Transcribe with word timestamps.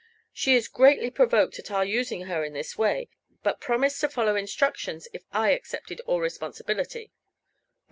She 0.33 0.55
is 0.55 0.67
greatly 0.67 1.11
provoked 1.11 1.59
at 1.59 1.69
our 1.69 1.85
using 1.85 2.21
her 2.21 2.43
in 2.43 2.53
this 2.53 2.75
way, 2.75 3.07
but 3.43 3.59
promised 3.59 4.01
to 4.01 4.09
follow 4.09 4.35
instructions 4.35 5.07
if 5.13 5.21
I 5.31 5.51
accepted 5.51 5.99
all 6.07 6.19
responsibility." 6.21 7.11